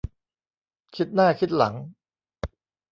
[0.95, 1.75] คิดหน้าคิดหลัง